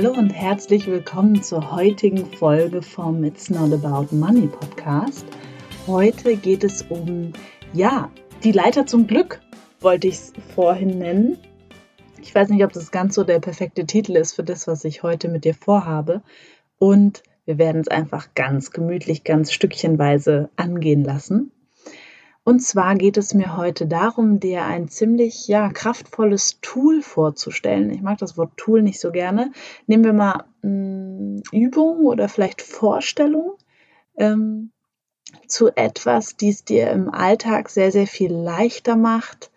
[0.00, 5.26] Hallo und herzlich willkommen zur heutigen Folge vom It's Not About Money Podcast.
[5.88, 7.32] Heute geht es um,
[7.72, 8.08] ja,
[8.44, 9.40] die Leiter zum Glück,
[9.80, 11.36] wollte ich es vorhin nennen.
[12.22, 15.02] Ich weiß nicht, ob das ganz so der perfekte Titel ist für das, was ich
[15.02, 16.22] heute mit dir vorhabe.
[16.78, 21.50] Und wir werden es einfach ganz gemütlich, ganz stückchenweise angehen lassen.
[22.48, 27.90] Und zwar geht es mir heute darum, dir ein ziemlich ja, kraftvolles Tool vorzustellen.
[27.90, 29.52] Ich mag das Wort Tool nicht so gerne.
[29.86, 33.58] Nehmen wir mal mh, hm, Übung oder vielleicht Vorstellung
[34.16, 34.70] ähm,
[35.46, 39.50] zu etwas, die es dir im Alltag sehr, sehr viel leichter macht,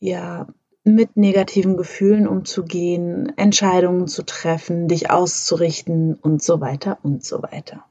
[0.00, 0.48] ja,
[0.82, 7.84] mit negativen Gefühlen umzugehen, Entscheidungen zu treffen, dich auszurichten und so weiter und so weiter.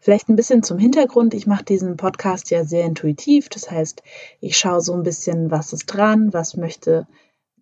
[0.00, 1.34] Vielleicht ein bisschen zum Hintergrund.
[1.34, 3.48] Ich mache diesen Podcast ja sehr intuitiv.
[3.48, 4.02] Das heißt,
[4.40, 7.06] ich schaue so ein bisschen, was ist dran, was möchte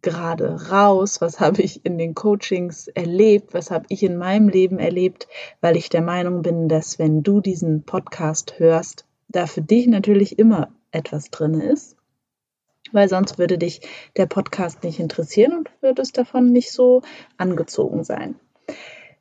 [0.02, 4.78] gerade raus, was habe ich in den Coachings erlebt, was habe ich in meinem Leben
[4.78, 5.28] erlebt,
[5.60, 10.38] weil ich der Meinung bin, dass wenn du diesen Podcast hörst, da für dich natürlich
[10.38, 11.96] immer etwas drin ist,
[12.92, 13.80] weil sonst würde dich
[14.16, 17.02] der Podcast nicht interessieren und würdest davon nicht so
[17.36, 18.36] angezogen sein.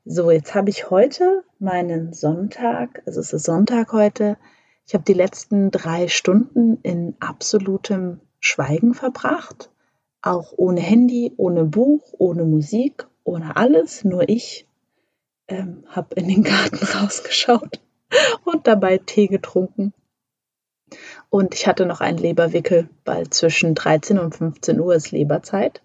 [0.08, 4.38] So, jetzt habe ich heute meinen Sonntag, also es ist Sonntag heute.
[4.86, 9.72] Ich habe die letzten drei Stunden in absolutem Schweigen verbracht.
[10.22, 14.04] Auch ohne Handy, ohne Buch, ohne Musik, ohne alles.
[14.04, 14.68] Nur ich
[15.48, 17.82] ähm, habe in den Garten rausgeschaut
[18.44, 19.92] und dabei Tee getrunken.
[21.32, 25.82] Und ich hatte noch einen Leberwickel, weil zwischen 13 und 15 Uhr ist Leberzeit.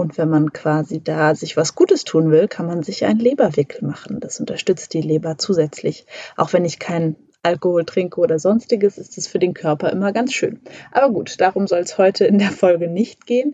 [0.00, 3.86] Und wenn man quasi da sich was Gutes tun will, kann man sich einen Leberwickel
[3.86, 4.18] machen.
[4.18, 6.06] Das unterstützt die Leber zusätzlich.
[6.38, 10.32] Auch wenn ich keinen Alkohol trinke oder sonstiges, ist es für den Körper immer ganz
[10.32, 10.60] schön.
[10.90, 13.52] Aber gut, darum soll es heute in der Folge nicht gehen.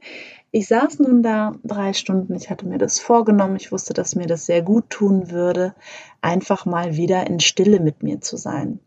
[0.53, 2.37] Ich saß nun da drei Stunden.
[2.37, 3.57] Ich hatte mir das vorgenommen.
[3.57, 5.75] Ich wusste, dass mir das sehr gut tun würde,
[6.21, 8.79] einfach mal wieder in Stille mit mir zu sein.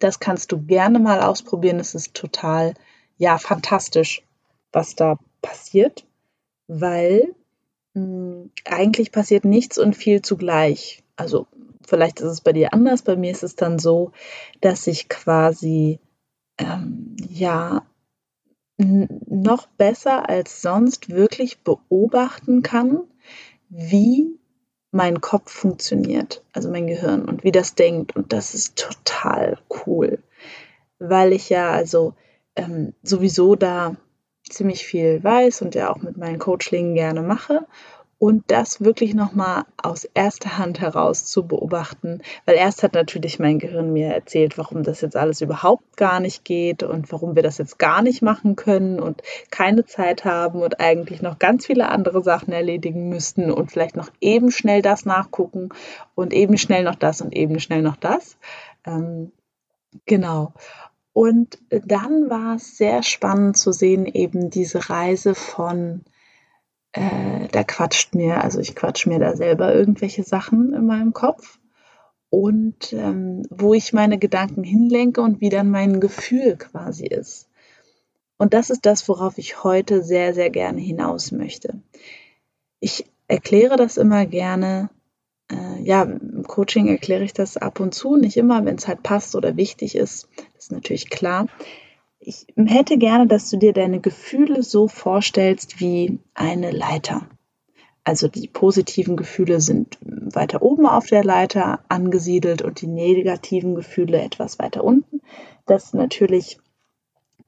[0.00, 1.78] Das kannst du gerne mal ausprobieren.
[1.78, 2.74] Es ist total,
[3.18, 4.26] ja, fantastisch,
[4.72, 6.04] was da passiert
[6.80, 7.34] weil
[7.94, 11.02] mh, hm, eigentlich passiert nichts und viel zugleich.
[11.16, 11.46] Also
[11.86, 14.12] vielleicht ist es bei dir anders, bei mir ist es dann so,
[14.60, 16.00] dass ich quasi
[16.58, 17.84] ähm, ja
[18.78, 23.02] noch besser als sonst wirklich beobachten kann,
[23.68, 24.38] wie
[24.90, 28.16] mein Kopf funktioniert, also mein Gehirn und wie das denkt.
[28.16, 30.18] Und das ist total cool,
[30.98, 32.14] weil ich ja also
[32.56, 33.96] ähm, sowieso da
[34.52, 37.66] ziemlich viel weiß und ja auch mit meinen Coachlingen gerne mache.
[38.18, 43.58] Und das wirklich nochmal aus erster Hand heraus zu beobachten, weil erst hat natürlich mein
[43.58, 47.58] Gehirn mir erzählt, warum das jetzt alles überhaupt gar nicht geht und warum wir das
[47.58, 52.22] jetzt gar nicht machen können und keine Zeit haben und eigentlich noch ganz viele andere
[52.22, 55.70] Sachen erledigen müssten und vielleicht noch eben schnell das nachgucken
[56.14, 58.36] und eben schnell noch das und eben schnell noch das.
[58.86, 59.32] Ähm,
[60.06, 60.52] genau.
[61.12, 66.02] Und dann war es sehr spannend zu sehen, eben diese Reise von,
[66.92, 71.58] äh, da quatscht mir, also ich quatsch mir da selber irgendwelche Sachen in meinem Kopf
[72.30, 77.48] und ähm, wo ich meine Gedanken hinlenke und wie dann mein Gefühl quasi ist.
[78.38, 81.82] Und das ist das, worauf ich heute sehr, sehr gerne hinaus möchte.
[82.80, 84.88] Ich erkläre das immer gerne
[85.52, 89.02] äh, ja, im Coaching erkläre ich das ab und zu, nicht immer, wenn es halt
[89.02, 90.28] passt oder wichtig ist.
[90.54, 91.46] Das ist natürlich klar.
[92.18, 97.26] Ich hätte gerne, dass du dir deine Gefühle so vorstellst wie eine Leiter.
[98.04, 104.20] Also die positiven Gefühle sind weiter oben auf der Leiter angesiedelt und die negativen Gefühle
[104.20, 105.20] etwas weiter unten.
[105.66, 106.58] Das natürlich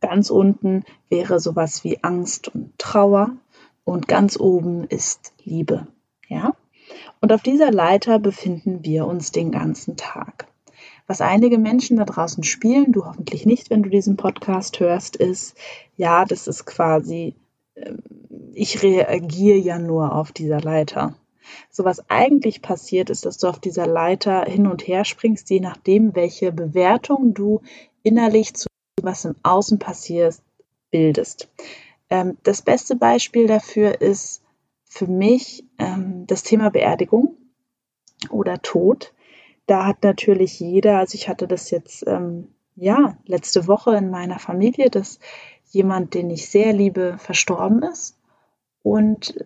[0.00, 3.36] ganz unten wäre sowas wie Angst und Trauer
[3.84, 5.86] und ganz oben ist Liebe.
[6.28, 6.54] Ja?
[7.24, 10.46] Und auf dieser Leiter befinden wir uns den ganzen Tag.
[11.06, 15.56] Was einige Menschen da draußen spielen, du hoffentlich nicht, wenn du diesen Podcast hörst, ist,
[15.96, 17.34] ja, das ist quasi,
[17.76, 18.02] ähm,
[18.52, 21.14] ich reagiere ja nur auf dieser Leiter.
[21.70, 25.60] So was eigentlich passiert ist, dass du auf dieser Leiter hin und her springst, je
[25.60, 27.62] nachdem, welche Bewertung du
[28.02, 28.66] innerlich zu
[29.00, 30.36] was im Außen passiert,
[30.90, 31.48] bildest.
[32.10, 34.43] Ähm, das beste Beispiel dafür ist
[34.94, 37.36] für mich ähm, das Thema Beerdigung
[38.30, 39.12] oder Tod.
[39.66, 44.38] Da hat natürlich jeder, also ich hatte das jetzt ähm, ja letzte Woche in meiner
[44.38, 45.18] Familie, dass
[45.70, 48.16] jemand, den ich sehr liebe, verstorben ist.
[48.84, 49.44] Und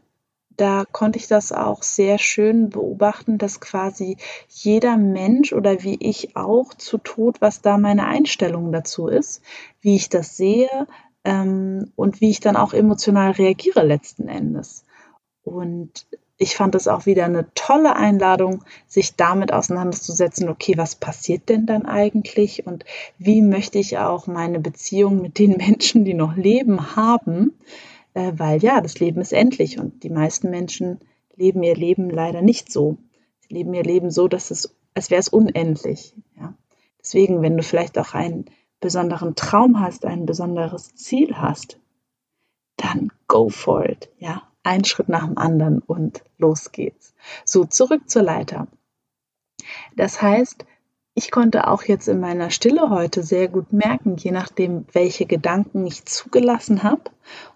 [0.50, 4.19] da konnte ich das auch sehr schön beobachten, dass quasi
[4.49, 9.43] jeder Mensch oder wie ich auch zu Tod, was da meine Einstellung dazu ist,
[9.81, 10.69] wie ich das sehe
[11.25, 14.85] ähm, und wie ich dann auch emotional reagiere letzten Endes.
[15.49, 16.06] Und
[16.39, 21.67] ich fand es auch wieder eine tolle Einladung, sich damit auseinanderzusetzen, okay, was passiert denn
[21.67, 22.85] dann eigentlich und
[23.19, 27.59] wie möchte ich auch meine Beziehung mit den Menschen, die noch leben, haben,
[28.15, 31.00] äh, weil ja, das Leben ist endlich und die meisten Menschen
[31.35, 32.97] leben ihr Leben leider nicht so.
[33.41, 36.15] Sie leben ihr Leben so, dass es, als wäre es unendlich.
[36.39, 36.55] Ja.
[37.01, 38.47] Deswegen, wenn du vielleicht auch einen
[38.81, 41.81] besonderen Traum hast, ein besonderes Ziel hast,
[42.77, 47.15] dann go for it, ja ein Schritt nach dem anderen und los geht's.
[47.44, 48.69] So, zurück zur Leiter.
[49.97, 50.67] Das heißt,
[51.15, 55.87] ich konnte auch jetzt in meiner Stille heute sehr gut merken, je nachdem, welche Gedanken
[55.87, 57.11] ich zugelassen habe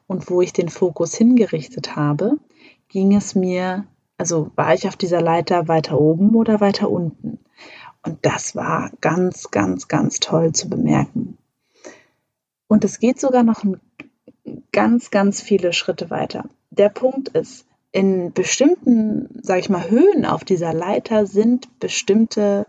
[0.06, 2.38] und wo ich den Fokus hingerichtet habe,
[2.88, 3.86] ging es mir,
[4.16, 7.38] also war ich auf dieser Leiter weiter oben oder weiter unten.
[8.04, 11.36] Und das war ganz, ganz, ganz toll zu bemerken.
[12.68, 13.62] Und es geht sogar noch
[14.72, 20.44] ganz, ganz viele Schritte weiter der Punkt ist, in bestimmten, sage ich mal, Höhen auf
[20.44, 22.66] dieser Leiter sind bestimmte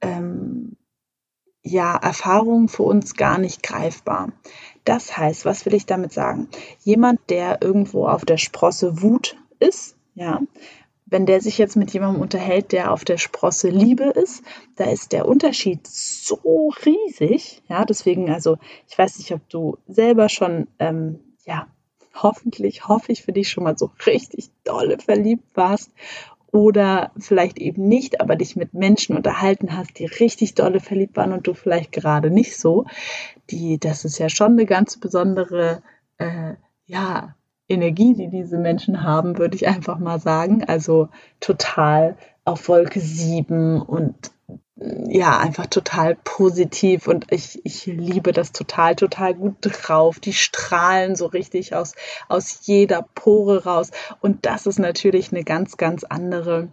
[0.00, 0.76] ähm,
[1.62, 4.32] ja, Erfahrungen für uns gar nicht greifbar.
[4.84, 6.48] Das heißt, was will ich damit sagen?
[6.82, 10.42] Jemand, der irgendwo auf der Sprosse Wut ist, ja,
[11.06, 14.42] wenn der sich jetzt mit jemandem unterhält, der auf der Sprosse Liebe ist,
[14.74, 17.62] da ist der Unterschied so riesig.
[17.68, 18.58] Ja, deswegen, also
[18.88, 21.68] ich weiß nicht, ob du selber schon ähm, ja,
[22.14, 25.90] hoffentlich, hoffe ich für dich schon mal so richtig dolle verliebt warst
[26.54, 31.32] oder vielleicht eben nicht, aber dich mit Menschen unterhalten hast, die richtig dolle verliebt waren
[31.32, 32.84] und du vielleicht gerade nicht so.
[33.50, 35.82] Die, das ist ja schon eine ganz besondere,
[36.18, 36.54] äh,
[36.86, 37.34] ja,
[37.68, 40.62] Energie, die diese Menschen haben, würde ich einfach mal sagen.
[40.64, 41.08] Also
[41.40, 44.30] total auf Wolke 7 und
[44.76, 50.18] ja, einfach total positiv und ich, ich liebe das total, total gut drauf.
[50.18, 51.94] Die strahlen so richtig aus,
[52.28, 53.92] aus jeder Pore raus.
[54.20, 56.72] Und das ist natürlich eine ganz, ganz andere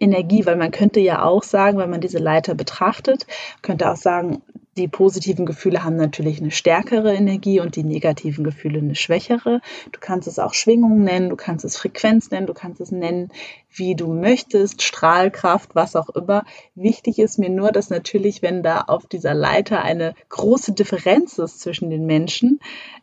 [0.00, 3.26] Energie, weil man könnte ja auch sagen, wenn man diese Leiter betrachtet,
[3.62, 4.42] könnte auch sagen,
[4.76, 9.60] die positiven Gefühle haben natürlich eine stärkere Energie und die negativen Gefühle eine schwächere.
[9.92, 13.30] Du kannst es auch Schwingung nennen, du kannst es Frequenz nennen, du kannst es nennen,
[13.70, 16.44] wie du möchtest, Strahlkraft, was auch immer.
[16.74, 21.60] Wichtig ist mir nur, dass natürlich, wenn da auf dieser Leiter eine große Differenz ist
[21.60, 22.60] zwischen den Menschen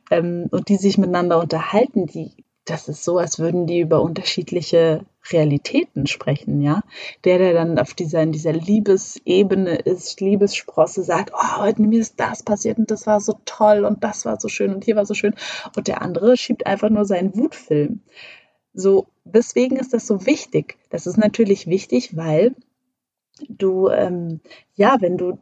[0.09, 2.31] ähm, und die sich miteinander unterhalten, die
[2.65, 6.81] das ist so, als würden die über unterschiedliche Realitäten sprechen, ja.
[7.23, 12.19] Der, der dann auf dieser, in dieser Liebesebene ist, Liebessprosse sagt, oh, heute mir ist
[12.19, 15.05] das passiert und das war so toll und das war so schön und hier war
[15.05, 15.35] so schön.
[15.75, 18.01] Und der andere schiebt einfach nur seinen Wutfilm.
[18.73, 20.77] So, deswegen ist das so wichtig.
[20.89, 22.55] Das ist natürlich wichtig, weil
[23.49, 24.39] du, ähm,
[24.75, 25.37] ja, wenn du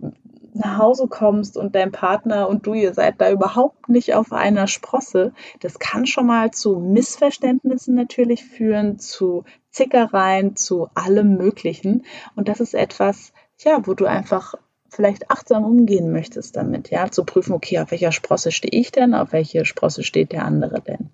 [0.53, 4.67] nach Hause kommst und dein Partner und du, ihr seid da überhaupt nicht auf einer
[4.67, 12.05] Sprosse, das kann schon mal zu Missverständnissen natürlich führen, zu Zickereien, zu allem Möglichen.
[12.35, 14.55] Und das ist etwas, ja, wo du einfach
[14.89, 19.13] vielleicht achtsam umgehen möchtest damit, ja, zu prüfen, okay, auf welcher Sprosse stehe ich denn,
[19.13, 21.09] auf welche Sprosse steht der andere denn.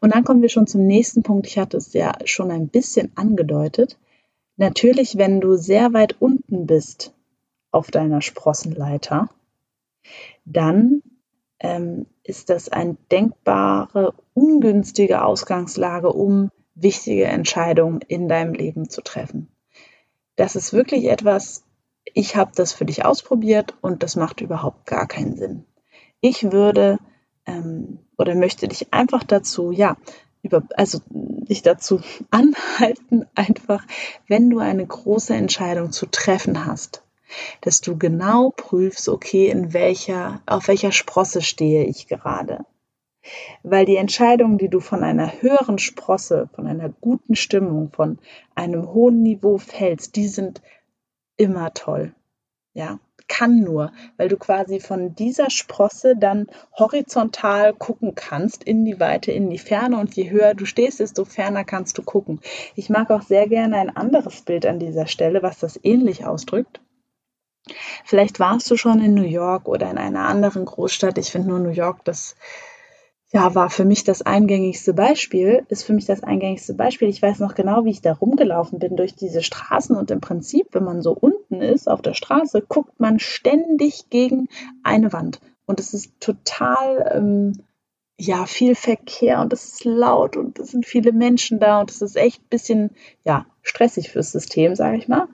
[0.00, 1.46] Und dann kommen wir schon zum nächsten Punkt.
[1.46, 3.98] Ich hatte es ja schon ein bisschen angedeutet.
[4.56, 7.14] Natürlich, wenn du sehr weit unten bist
[7.72, 9.28] auf deiner Sprossenleiter,
[10.44, 11.02] dann
[11.58, 19.48] ähm, ist das eine denkbare, ungünstige Ausgangslage, um wichtige Entscheidungen in deinem Leben zu treffen.
[20.36, 21.64] Das ist wirklich etwas,
[22.04, 25.64] ich habe das für dich ausprobiert und das macht überhaupt gar keinen Sinn.
[26.20, 26.98] Ich würde
[27.46, 29.96] ähm, oder möchte dich einfach dazu, ja,
[30.42, 32.00] über, also dich dazu
[32.30, 33.84] anhalten, einfach,
[34.28, 37.01] wenn du eine große Entscheidung zu treffen hast,
[37.60, 42.64] dass du genau prüfst, okay, in welcher, auf welcher Sprosse stehe ich gerade.
[43.62, 48.18] Weil die Entscheidungen, die du von einer höheren Sprosse, von einer guten Stimmung, von
[48.54, 50.60] einem hohen Niveau fällst, die sind
[51.36, 52.14] immer toll.
[52.74, 52.98] Ja,
[53.28, 56.48] kann nur, weil du quasi von dieser Sprosse dann
[56.78, 61.24] horizontal gucken kannst in die Weite, in die Ferne und je höher du stehst, desto
[61.24, 62.40] ferner kannst du gucken.
[62.74, 66.80] Ich mag auch sehr gerne ein anderes Bild an dieser Stelle, was das ähnlich ausdrückt.
[68.04, 71.18] Vielleicht warst du schon in New York oder in einer anderen Großstadt.
[71.18, 72.34] Ich finde nur New York, das
[73.32, 77.08] ja, war für mich das eingängigste Beispiel, ist für mich das eingängigste Beispiel.
[77.08, 80.68] Ich weiß noch genau, wie ich da rumgelaufen bin durch diese Straßen und im Prinzip,
[80.72, 84.48] wenn man so unten ist auf der Straße, guckt man ständig gegen
[84.82, 87.52] eine Wand und es ist total, ähm,
[88.18, 92.02] ja, viel Verkehr und es ist laut und es sind viele Menschen da und es
[92.02, 92.90] ist echt ein bisschen,
[93.24, 95.28] ja, stressig fürs System, sage ich mal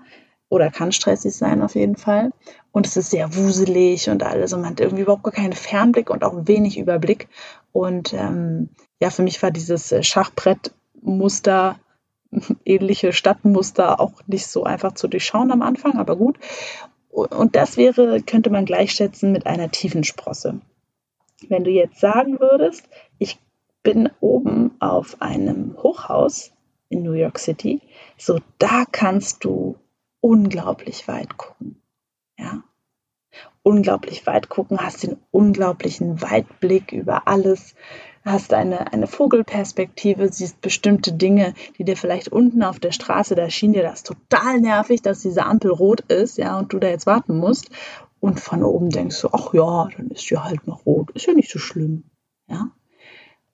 [0.49, 2.31] oder kann stressig sein auf jeden Fall.
[2.73, 6.11] Und es ist sehr wuselig und alles und man hat irgendwie überhaupt gar keinen Fernblick
[6.11, 7.29] und auch wenig Überblick.
[7.73, 11.77] Und ähm, ja, für mich war dieses äh, Schachbrettmuster
[12.65, 16.39] ähnliche Stadtmuster auch nicht so einfach zu durchschauen am Anfang, aber gut.
[17.11, 20.61] Und das wäre, könnte man gleichschätzen mit einer tiefen Sprosse.
[21.49, 22.89] Wenn du jetzt sagen würdest,
[23.19, 23.39] ich
[23.83, 26.53] bin oben auf einem Hochhaus
[26.89, 27.81] in New York City,
[28.17, 29.77] so da kannst du
[30.21, 31.83] unglaublich weit gucken.
[32.39, 32.63] Ja,
[33.63, 37.75] unglaublich weit gucken, hast den unglaublichen Weitblick über alles,
[38.25, 43.51] hast eine, eine Vogelperspektive, siehst bestimmte Dinge, die dir vielleicht unten auf der Straße, da
[43.51, 47.07] schien dir das total nervig, dass diese Ampel rot ist, ja, und du da jetzt
[47.07, 47.71] warten musst.
[48.21, 51.35] Und von oben denkst du, ach ja, dann ist sie halt mal rot, ist ja
[51.35, 52.05] nicht so schlimm,
[52.49, 52.71] ja.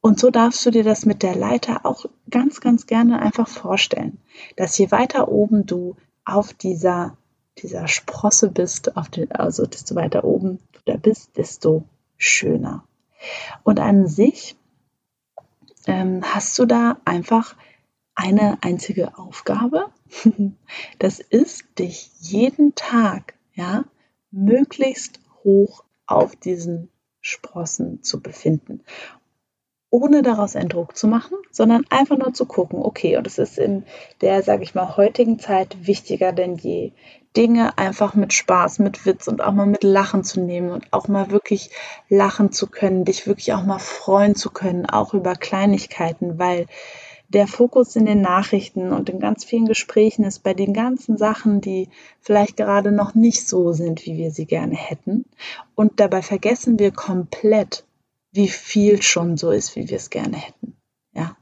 [0.00, 4.18] Und so darfst du dir das mit der Leiter auch ganz, ganz gerne einfach vorstellen,
[4.56, 7.16] dass je weiter oben du auf dieser
[7.58, 11.84] dieser Sprosse bist, auf den, also desto weiter oben du da bist, desto
[12.16, 12.84] schöner.
[13.62, 14.56] Und an sich
[15.86, 17.56] ähm, hast du da einfach
[18.14, 19.86] eine einzige Aufgabe.
[20.98, 23.84] Das ist, dich jeden Tag, ja,
[24.30, 26.88] möglichst hoch auf diesen
[27.20, 28.82] Sprossen zu befinden
[29.94, 33.58] ohne daraus einen Druck zu machen, sondern einfach nur zu gucken, okay, und es ist
[33.58, 33.84] in
[34.22, 36.90] der, sage ich mal, heutigen Zeit wichtiger denn je,
[37.36, 41.06] Dinge einfach mit Spaß, mit Witz und auch mal mit Lachen zu nehmen und auch
[41.06, 41.70] mal wirklich
[42.08, 46.66] lachen zu können, dich wirklich auch mal freuen zu können, auch über Kleinigkeiten, weil
[47.28, 51.60] der Fokus in den Nachrichten und in ganz vielen Gesprächen ist bei den ganzen Sachen,
[51.60, 51.88] die
[52.20, 55.24] vielleicht gerade noch nicht so sind, wie wir sie gerne hätten.
[55.76, 57.84] Und dabei vergessen wir komplett,
[58.34, 60.76] wie viel schon so ist, wie wir es gerne hätten.
[61.12, 61.36] Ja.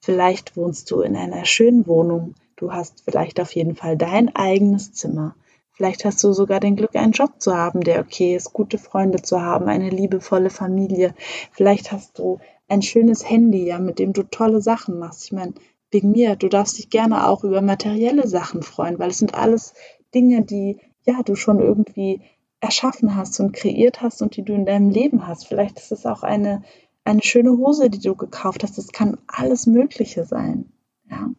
[0.00, 2.34] Vielleicht wohnst du in einer schönen Wohnung.
[2.56, 5.34] Du hast vielleicht auf jeden Fall dein eigenes Zimmer.
[5.72, 9.22] Vielleicht hast du sogar den Glück, einen Job zu haben, der okay ist, gute Freunde
[9.22, 11.14] zu haben, eine liebevolle Familie.
[11.52, 12.38] Vielleicht hast du
[12.68, 15.24] ein schönes Handy, ja, mit dem du tolle Sachen machst.
[15.24, 15.54] Ich meine,
[15.90, 19.72] wegen mir, du darfst dich gerne auch über materielle Sachen freuen, weil es sind alles
[20.14, 22.20] Dinge, die ja du schon irgendwie
[22.60, 25.46] erschaffen hast und kreiert hast und die du in deinem Leben hast.
[25.46, 26.62] Vielleicht ist es auch eine,
[27.04, 28.78] eine schöne Hose, die du gekauft hast.
[28.78, 30.72] Das kann alles Mögliche sein.
[31.10, 31.30] Ja.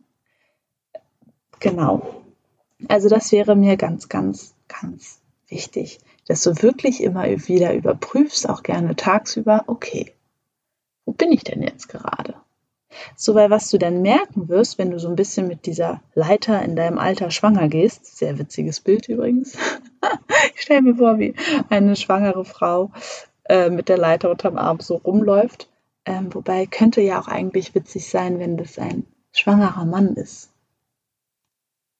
[1.59, 2.23] Genau.
[2.87, 8.63] Also das wäre mir ganz, ganz, ganz wichtig, dass du wirklich immer wieder überprüfst, auch
[8.63, 10.13] gerne tagsüber, okay,
[11.05, 12.35] wo bin ich denn jetzt gerade?
[13.15, 16.61] So, weil was du dann merken wirst, wenn du so ein bisschen mit dieser Leiter
[16.61, 19.57] in deinem Alter schwanger gehst, sehr witziges Bild übrigens.
[20.55, 21.35] ich stelle mir vor, wie
[21.69, 22.91] eine schwangere Frau
[23.49, 25.69] äh, mit der Leiter unterm Arm so rumläuft.
[26.05, 30.51] Ähm, wobei könnte ja auch eigentlich witzig sein, wenn das ein schwangerer Mann ist.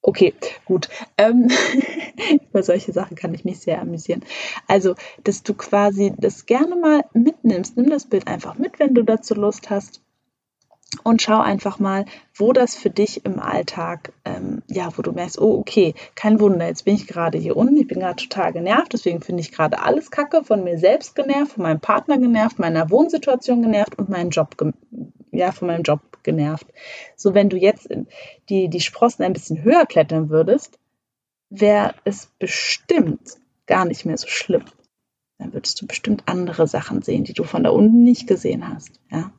[0.00, 0.32] Okay,
[0.64, 0.88] gut.
[1.18, 1.48] Ähm,
[2.50, 4.24] über solche Sachen kann ich mich sehr amüsieren.
[4.66, 7.76] Also, dass du quasi das gerne mal mitnimmst.
[7.76, 10.00] Nimm das Bild einfach mit, wenn du dazu Lust hast
[11.02, 15.38] und schau einfach mal, wo das für dich im Alltag, ähm, ja, wo du merkst,
[15.38, 18.94] oh, okay, kein Wunder, jetzt bin ich gerade hier unten, ich bin gerade total genervt,
[18.94, 22.90] deswegen finde ich gerade alles kacke, von mir selbst genervt, von meinem Partner genervt, meiner
[22.90, 24.56] Wohnsituation genervt und meinen Job,
[25.30, 26.66] ja, von meinem Job genervt.
[27.16, 27.88] So, wenn du jetzt
[28.48, 30.78] die, die Sprossen ein bisschen höher klettern würdest,
[31.50, 34.64] wäre es bestimmt gar nicht mehr so schlimm.
[35.38, 39.00] Dann würdest du bestimmt andere Sachen sehen, die du von da unten nicht gesehen hast,
[39.10, 39.32] ja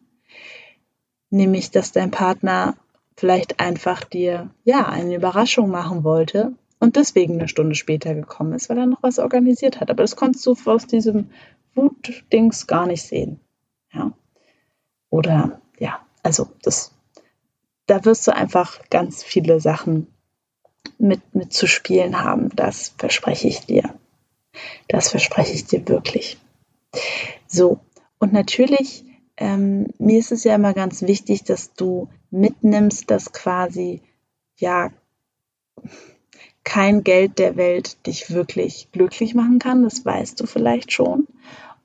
[1.29, 2.75] nämlich dass dein Partner
[3.17, 8.69] vielleicht einfach dir ja eine Überraschung machen wollte und deswegen eine Stunde später gekommen ist,
[8.69, 9.89] weil er noch was organisiert hat.
[9.89, 11.29] Aber das konntest du aus diesem
[11.75, 13.39] Wutdings gar nicht sehen.
[13.93, 14.13] Ja.
[15.09, 16.93] Oder ja, also das,
[17.85, 20.07] da wirst du einfach ganz viele Sachen
[20.97, 22.49] mit, mit zu spielen haben.
[22.55, 23.93] Das verspreche ich dir.
[24.87, 26.37] Das verspreche ich dir wirklich.
[27.47, 27.79] So,
[28.19, 29.03] und natürlich
[29.39, 34.01] ähm, mir ist es ja immer ganz wichtig, dass du mitnimmst, dass quasi
[34.57, 34.91] ja
[36.65, 39.83] kein Geld der Welt dich wirklich glücklich machen kann.
[39.83, 41.27] Das weißt du vielleicht schon.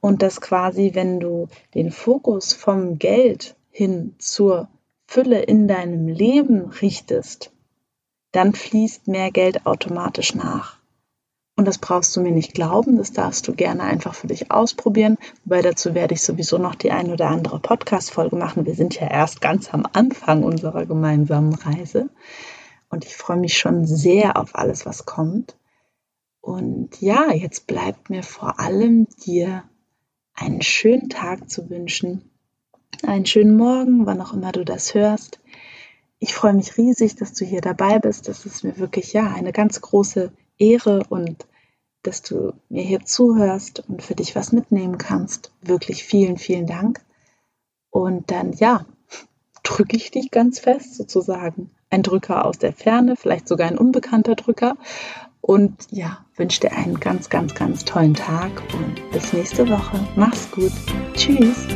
[0.01, 4.69] Und dass quasi, wenn du den Fokus vom Geld hin zur
[5.07, 7.53] Fülle in deinem Leben richtest,
[8.33, 10.79] dann fließt mehr Geld automatisch nach.
[11.57, 15.19] Und das brauchst du mir nicht glauben, das darfst du gerne einfach für dich ausprobieren.
[15.45, 18.67] Wobei dazu werde ich sowieso noch die ein oder andere Podcast-Folge machen.
[18.67, 22.11] Wir sind ja erst ganz am Anfang unserer gemeinsamen Reise.
[22.91, 25.57] Und ich freue mich schon sehr auf alles, was kommt.
[26.41, 29.63] Und ja, jetzt bleibt mir vor allem dir
[30.35, 32.31] einen schönen Tag zu wünschen.
[33.07, 35.39] Einen schönen Morgen, wann auch immer du das hörst.
[36.19, 38.29] Ich freue mich riesig, dass du hier dabei bist.
[38.29, 41.47] Das ist mir wirklich ja eine ganz große Ehre und
[42.03, 45.53] dass du mir hier zuhörst und für dich was mitnehmen kannst.
[45.63, 47.01] Wirklich vielen, vielen Dank.
[47.91, 48.85] Und dann, ja,
[49.63, 51.71] drücke ich dich ganz fest sozusagen.
[51.91, 54.77] ein Drücker aus der Ferne, vielleicht sogar ein unbekannter Drücker.
[55.41, 60.01] Und ja, wünsche dir einen ganz, ganz, ganz tollen Tag und bis nächste Woche.
[60.17, 60.73] Mach's gut.
[61.15, 61.67] Tschüss.